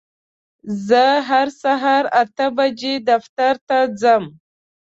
[0.87, 4.23] زه هر سهار اته بجې دفتر ته ځم.